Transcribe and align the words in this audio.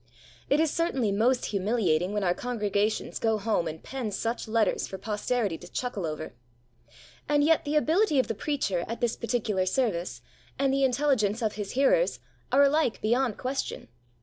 It 0.49 0.59
is 0.59 0.71
certainly 0.71 1.11
most 1.11 1.45
humiliating 1.45 2.11
when 2.11 2.23
our 2.23 2.33
congregations 2.33 3.19
go 3.19 3.37
home 3.37 3.67
and 3.67 3.83
pen 3.83 4.09
such 4.09 4.47
letters 4.47 4.87
for 4.87 4.97
posterity 4.97 5.59
to 5.59 5.71
chuckle 5.71 6.07
over. 6.07 6.33
And 7.29 7.43
yet 7.43 7.65
the 7.65 7.75
ability 7.75 8.17
of 8.17 8.27
the 8.27 8.33
preacher 8.33 8.83
at 8.87 8.99
this 8.99 9.15
particular 9.15 9.67
service, 9.67 10.23
and 10.57 10.73
the 10.73 10.83
intelligence 10.83 11.43
of 11.43 11.53
his 11.53 11.73
hearers, 11.73 12.19
are 12.51 12.63
alike 12.63 12.99
beyond 13.03 13.37
question. 13.37 13.89